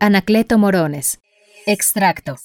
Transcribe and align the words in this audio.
Anacleto 0.00 0.58
Morones. 0.58 1.20
Extracto. 1.66 2.36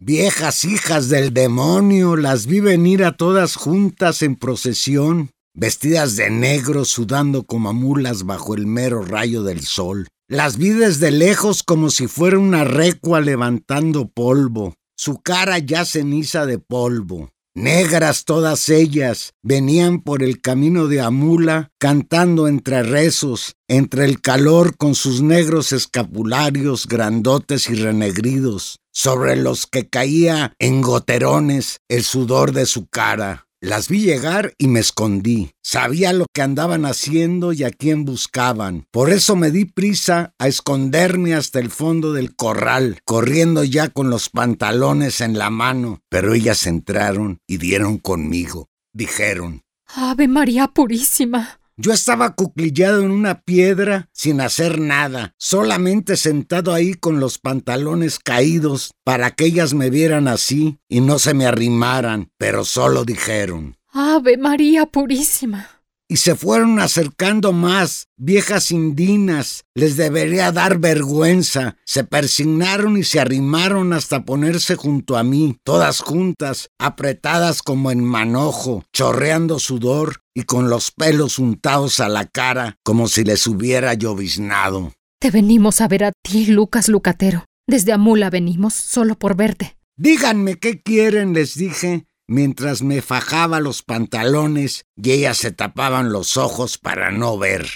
Viejas 0.00 0.64
hijas 0.64 1.08
del 1.08 1.32
demonio, 1.32 2.16
las 2.16 2.46
vi 2.46 2.60
venir 2.60 3.04
a 3.04 3.16
todas 3.16 3.56
juntas 3.56 4.22
en 4.22 4.36
procesión, 4.36 5.30
vestidas 5.54 6.16
de 6.16 6.30
negro, 6.30 6.84
sudando 6.84 7.44
como 7.44 7.72
mulas 7.72 8.24
bajo 8.24 8.54
el 8.54 8.66
mero 8.66 9.02
rayo 9.02 9.42
del 9.42 9.62
sol. 9.62 10.08
Las 10.28 10.56
vi 10.56 10.70
desde 10.70 11.10
lejos 11.10 11.62
como 11.62 11.90
si 11.90 12.06
fuera 12.06 12.38
una 12.38 12.64
recua 12.64 13.20
levantando 13.20 14.08
polvo, 14.08 14.74
su 14.96 15.20
cara 15.20 15.58
ya 15.58 15.84
ceniza 15.84 16.44
de 16.46 16.58
polvo. 16.58 17.30
Negras 17.58 18.24
todas 18.24 18.68
ellas, 18.68 19.32
venían 19.42 20.00
por 20.00 20.22
el 20.22 20.40
camino 20.40 20.86
de 20.86 21.00
Amula, 21.00 21.72
cantando 21.80 22.46
entre 22.46 22.84
rezos, 22.84 23.56
entre 23.66 24.04
el 24.04 24.20
calor 24.20 24.76
con 24.76 24.94
sus 24.94 25.22
negros 25.22 25.72
escapularios 25.72 26.86
grandotes 26.86 27.68
y 27.68 27.74
renegridos, 27.74 28.78
sobre 28.92 29.34
los 29.34 29.66
que 29.66 29.88
caía 29.88 30.54
en 30.60 30.82
goterones 30.82 31.80
el 31.88 32.04
sudor 32.04 32.52
de 32.52 32.64
su 32.64 32.86
cara. 32.86 33.47
Las 33.60 33.88
vi 33.88 34.02
llegar 34.02 34.54
y 34.56 34.68
me 34.68 34.78
escondí. 34.78 35.50
Sabía 35.64 36.12
lo 36.12 36.26
que 36.32 36.42
andaban 36.42 36.84
haciendo 36.84 37.52
y 37.52 37.64
a 37.64 37.70
quién 37.70 38.04
buscaban. 38.04 38.86
Por 38.92 39.10
eso 39.10 39.34
me 39.34 39.50
di 39.50 39.64
prisa 39.64 40.32
a 40.38 40.46
esconderme 40.46 41.34
hasta 41.34 41.58
el 41.58 41.70
fondo 41.70 42.12
del 42.12 42.36
corral, 42.36 43.00
corriendo 43.04 43.64
ya 43.64 43.88
con 43.88 44.10
los 44.10 44.30
pantalones 44.30 45.20
en 45.20 45.38
la 45.38 45.50
mano. 45.50 46.02
Pero 46.08 46.34
ellas 46.34 46.68
entraron 46.68 47.40
y 47.48 47.56
dieron 47.56 47.98
conmigo. 47.98 48.68
Dijeron, 48.92 49.62
Ave 49.86 50.28
María 50.28 50.68
Purísima. 50.68 51.57
Yo 51.80 51.92
estaba 51.92 52.34
cuclillado 52.34 53.02
en 53.02 53.12
una 53.12 53.42
piedra 53.42 54.08
sin 54.12 54.40
hacer 54.40 54.80
nada, 54.80 55.36
solamente 55.38 56.16
sentado 56.16 56.74
ahí 56.74 56.94
con 56.94 57.20
los 57.20 57.38
pantalones 57.38 58.18
caídos 58.18 58.90
para 59.04 59.30
que 59.30 59.44
ellas 59.44 59.74
me 59.74 59.88
vieran 59.88 60.26
así 60.26 60.80
y 60.88 61.00
no 61.00 61.20
se 61.20 61.34
me 61.34 61.46
arrimaran, 61.46 62.30
pero 62.36 62.64
solo 62.64 63.04
dijeron. 63.04 63.76
Ave 63.92 64.36
María 64.36 64.86
Purísima. 64.86 65.77
Y 66.10 66.16
se 66.16 66.34
fueron 66.34 66.80
acercando 66.80 67.52
más, 67.52 68.08
viejas 68.16 68.70
indinas, 68.70 69.64
les 69.74 69.98
debería 69.98 70.52
dar 70.52 70.78
vergüenza. 70.78 71.76
Se 71.84 72.02
persignaron 72.02 72.96
y 72.96 73.04
se 73.04 73.20
arrimaron 73.20 73.92
hasta 73.92 74.24
ponerse 74.24 74.74
junto 74.76 75.18
a 75.18 75.22
mí, 75.22 75.58
todas 75.64 76.00
juntas, 76.00 76.70
apretadas 76.78 77.62
como 77.62 77.90
en 77.90 78.02
manojo, 78.02 78.84
chorreando 78.90 79.58
sudor 79.58 80.22
y 80.34 80.44
con 80.44 80.70
los 80.70 80.90
pelos 80.92 81.38
untados 81.38 82.00
a 82.00 82.08
la 82.08 82.24
cara 82.24 82.76
como 82.82 83.06
si 83.06 83.24
les 83.24 83.46
hubiera 83.46 83.92
lloviznado. 83.92 84.94
Te 85.20 85.30
venimos 85.30 85.82
a 85.82 85.88
ver 85.88 86.04
a 86.04 86.12
ti, 86.22 86.46
Lucas 86.46 86.88
Lucatero. 86.88 87.44
Desde 87.66 87.92
Amula 87.92 88.30
venimos, 88.30 88.72
solo 88.72 89.18
por 89.18 89.36
verte. 89.36 89.76
Díganme 89.98 90.58
qué 90.58 90.80
quieren, 90.80 91.34
les 91.34 91.54
dije, 91.54 92.06
mientras 92.28 92.82
me 92.82 93.02
fajaba 93.02 93.58
los 93.58 93.82
pantalones 93.82 94.84
y 94.94 95.10
ellas 95.10 95.38
se 95.38 95.50
tapaban 95.50 96.12
los 96.12 96.36
ojos 96.36 96.78
para 96.78 97.10
no 97.10 97.38
ver. 97.38 97.66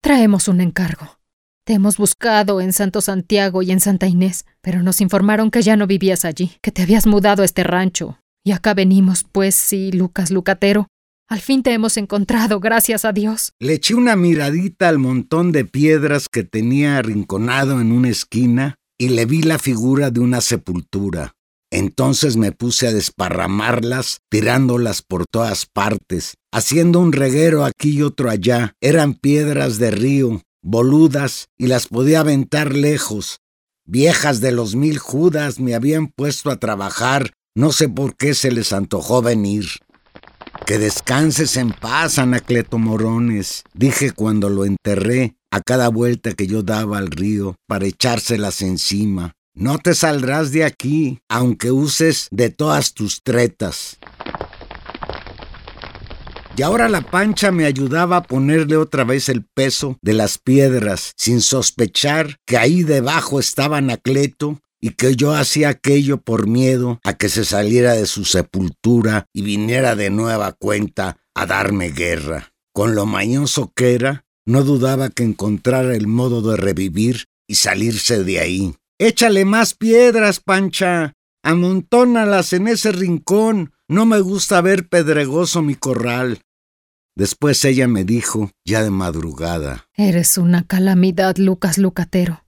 Traemos 0.00 0.48
un 0.48 0.60
encargo. 0.60 1.18
Te 1.66 1.74
hemos 1.74 1.96
buscado 1.96 2.60
en 2.60 2.72
Santo 2.72 3.00
Santiago 3.00 3.60
y 3.60 3.72
en 3.72 3.80
Santa 3.80 4.06
Inés, 4.06 4.46
pero 4.62 4.84
nos 4.84 5.00
informaron 5.00 5.50
que 5.50 5.62
ya 5.62 5.76
no 5.76 5.88
vivías 5.88 6.24
allí, 6.24 6.52
que 6.62 6.70
te 6.70 6.82
habías 6.82 7.06
mudado 7.06 7.42
a 7.42 7.44
este 7.44 7.64
rancho. 7.64 8.20
Y 8.44 8.52
acá 8.52 8.72
venimos, 8.72 9.24
pues 9.24 9.56
sí, 9.56 9.90
Lucas 9.90 10.30
Lucatero. 10.30 10.86
Al 11.28 11.40
fin 11.40 11.64
te 11.64 11.72
hemos 11.72 11.96
encontrado, 11.96 12.60
gracias 12.60 13.04
a 13.04 13.12
Dios. 13.12 13.50
Le 13.58 13.74
eché 13.74 13.96
una 13.96 14.14
miradita 14.14 14.88
al 14.88 15.00
montón 15.00 15.50
de 15.50 15.64
piedras 15.64 16.28
que 16.28 16.44
tenía 16.44 16.98
arrinconado 16.98 17.80
en 17.80 17.90
una 17.90 18.10
esquina 18.10 18.76
y 18.96 19.08
le 19.08 19.26
vi 19.26 19.42
la 19.42 19.58
figura 19.58 20.12
de 20.12 20.20
una 20.20 20.40
sepultura. 20.40 21.32
Entonces 21.76 22.38
me 22.38 22.52
puse 22.52 22.88
a 22.88 22.92
desparramarlas, 22.94 24.22
tirándolas 24.30 25.02
por 25.02 25.26
todas 25.26 25.66
partes, 25.66 26.36
haciendo 26.50 27.00
un 27.00 27.12
reguero 27.12 27.66
aquí 27.66 27.98
y 27.98 28.02
otro 28.02 28.30
allá. 28.30 28.72
Eran 28.80 29.12
piedras 29.12 29.76
de 29.76 29.90
río, 29.90 30.40
boludas, 30.62 31.48
y 31.58 31.66
las 31.66 31.88
podía 31.88 32.20
aventar 32.20 32.74
lejos. 32.74 33.40
Viejas 33.84 34.40
de 34.40 34.52
los 34.52 34.74
mil 34.74 34.96
judas 34.96 35.60
me 35.60 35.74
habían 35.74 36.06
puesto 36.06 36.50
a 36.50 36.56
trabajar, 36.56 37.34
no 37.54 37.72
sé 37.72 37.90
por 37.90 38.16
qué 38.16 38.32
se 38.32 38.50
les 38.50 38.72
antojó 38.72 39.20
venir. 39.20 39.66
Que 40.64 40.78
descanses 40.78 41.58
en 41.58 41.72
paz, 41.72 42.18
Anacleto 42.18 42.78
Morones, 42.78 43.64
dije 43.74 44.12
cuando 44.12 44.48
lo 44.48 44.64
enterré 44.64 45.36
a 45.50 45.60
cada 45.60 45.88
vuelta 45.88 46.32
que 46.32 46.46
yo 46.46 46.62
daba 46.62 46.96
al 46.96 47.10
río 47.10 47.56
para 47.68 47.84
echárselas 47.84 48.62
encima. 48.62 49.35
No 49.58 49.78
te 49.78 49.94
saldrás 49.94 50.52
de 50.52 50.64
aquí, 50.64 51.18
aunque 51.30 51.70
uses 51.70 52.28
de 52.30 52.50
todas 52.50 52.92
tus 52.92 53.22
tretas. 53.22 53.96
Y 56.58 56.60
ahora 56.60 56.90
la 56.90 57.00
pancha 57.00 57.50
me 57.52 57.64
ayudaba 57.64 58.18
a 58.18 58.22
ponerle 58.24 58.76
otra 58.76 59.04
vez 59.04 59.30
el 59.30 59.46
peso 59.46 59.96
de 60.02 60.12
las 60.12 60.36
piedras, 60.36 61.14
sin 61.16 61.40
sospechar 61.40 62.36
que 62.44 62.58
ahí 62.58 62.82
debajo 62.82 63.40
estaba 63.40 63.78
Anacleto 63.78 64.60
y 64.78 64.90
que 64.90 65.16
yo 65.16 65.34
hacía 65.34 65.70
aquello 65.70 66.18
por 66.18 66.46
miedo 66.46 67.00
a 67.02 67.14
que 67.14 67.30
se 67.30 67.46
saliera 67.46 67.94
de 67.94 68.04
su 68.04 68.26
sepultura 68.26 69.24
y 69.32 69.40
viniera 69.40 69.96
de 69.96 70.10
nueva 70.10 70.52
cuenta 70.52 71.16
a 71.34 71.46
darme 71.46 71.92
guerra. 71.92 72.52
Con 72.74 72.94
lo 72.94 73.06
mañoso 73.06 73.72
que 73.74 73.94
era, 73.94 74.26
no 74.44 74.64
dudaba 74.64 75.08
que 75.08 75.22
encontrara 75.22 75.96
el 75.96 76.08
modo 76.08 76.42
de 76.42 76.58
revivir 76.58 77.24
y 77.48 77.54
salirse 77.54 78.22
de 78.22 78.40
ahí. 78.40 78.74
Échale 78.98 79.44
más 79.44 79.74
piedras, 79.74 80.40
Pancha. 80.40 81.12
Amontónalas 81.42 82.52
en 82.52 82.68
ese 82.68 82.92
rincón. 82.92 83.72
No 83.88 84.06
me 84.06 84.20
gusta 84.20 84.60
ver 84.60 84.88
pedregoso 84.88 85.62
mi 85.62 85.74
corral. 85.74 86.40
Después 87.14 87.64
ella 87.64 87.88
me 87.88 88.04
dijo, 88.04 88.50
ya 88.64 88.82
de 88.82 88.90
madrugada. 88.90 89.86
Eres 89.94 90.38
una 90.38 90.66
calamidad, 90.66 91.36
Lucas 91.36 91.78
Lucatero. 91.78 92.44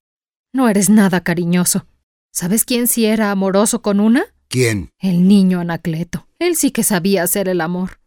No 0.53 0.69
eres 0.69 0.91
nada 0.91 1.23
cariñoso. 1.23 1.87
¿Sabes 2.33 2.65
quién 2.65 2.89
sí 2.89 3.05
era 3.05 3.31
amoroso 3.31 3.83
con 3.83 4.01
una? 4.01 4.25
¿Quién? 4.49 4.91
El 4.99 5.29
niño 5.29 5.61
Anacleto. 5.61 6.27
Él 6.39 6.57
sí 6.57 6.71
que 6.71 6.83
sabía 6.83 7.23
hacer 7.23 7.49
el 7.49 7.61
amor. 7.61 7.98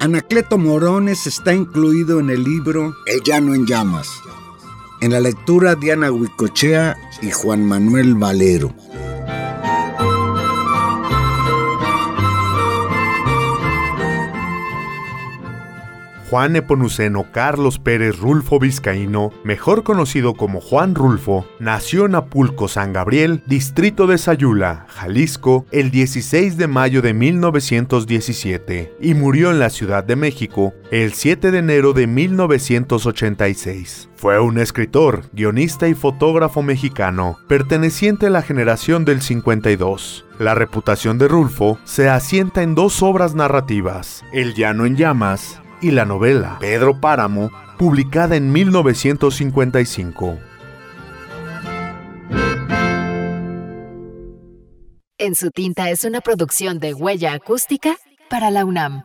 Anacleto 0.00 0.56
Morones 0.56 1.26
está 1.26 1.52
incluido 1.52 2.20
en 2.20 2.30
el 2.30 2.42
libro 2.42 2.96
El 3.04 3.22
Llano 3.22 3.54
en 3.54 3.66
Llamas, 3.66 4.08
en 5.02 5.12
la 5.12 5.20
lectura 5.20 5.74
Diana 5.74 6.10
Huicochea 6.10 6.96
y 7.20 7.30
Juan 7.30 7.66
Manuel 7.66 8.14
Valero. 8.14 8.72
Juan 16.30 16.54
Eponuceno 16.54 17.26
Carlos 17.32 17.80
Pérez 17.80 18.20
Rulfo 18.20 18.60
Vizcaíno, 18.60 19.32
mejor 19.42 19.82
conocido 19.82 20.34
como 20.34 20.60
Juan 20.60 20.94
Rulfo, 20.94 21.44
nació 21.58 22.06
en 22.06 22.14
Apulco, 22.14 22.68
San 22.68 22.92
Gabriel, 22.92 23.42
distrito 23.46 24.06
de 24.06 24.16
Sayula, 24.16 24.86
Jalisco, 24.90 25.66
el 25.72 25.90
16 25.90 26.56
de 26.56 26.68
mayo 26.68 27.02
de 27.02 27.14
1917 27.14 28.94
y 29.00 29.14
murió 29.14 29.50
en 29.50 29.58
la 29.58 29.70
Ciudad 29.70 30.04
de 30.04 30.14
México 30.14 30.72
el 30.92 31.14
7 31.14 31.50
de 31.50 31.58
enero 31.58 31.94
de 31.94 32.06
1986. 32.06 34.08
Fue 34.14 34.38
un 34.38 34.58
escritor, 34.58 35.24
guionista 35.32 35.88
y 35.88 35.94
fotógrafo 35.94 36.62
mexicano, 36.62 37.38
perteneciente 37.48 38.28
a 38.28 38.30
la 38.30 38.42
generación 38.42 39.04
del 39.04 39.20
52. 39.20 40.26
La 40.38 40.54
reputación 40.54 41.18
de 41.18 41.26
Rulfo 41.26 41.80
se 41.82 42.08
asienta 42.08 42.62
en 42.62 42.76
dos 42.76 43.02
obras 43.02 43.34
narrativas, 43.34 44.24
El 44.32 44.54
llano 44.54 44.86
en 44.86 44.94
llamas 44.94 45.60
y 45.80 45.90
la 45.90 46.04
novela 46.04 46.58
Pedro 46.60 47.00
Páramo, 47.00 47.50
publicada 47.78 48.36
en 48.36 48.52
1955. 48.52 50.38
En 55.18 55.34
su 55.34 55.50
tinta 55.50 55.90
es 55.90 56.04
una 56.04 56.22
producción 56.22 56.78
de 56.78 56.94
huella 56.94 57.34
acústica 57.34 57.96
para 58.30 58.50
la 58.50 58.64
UNAM. 58.64 59.04